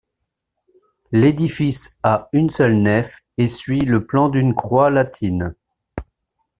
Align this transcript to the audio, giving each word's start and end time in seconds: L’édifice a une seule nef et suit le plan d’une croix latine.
L’édifice 1.11 1.95
a 2.01 2.27
une 2.33 2.49
seule 2.49 2.73
nef 2.73 3.19
et 3.37 3.47
suit 3.47 3.81
le 3.81 4.03
plan 4.03 4.29
d’une 4.29 4.55
croix 4.55 4.89
latine. 4.89 5.53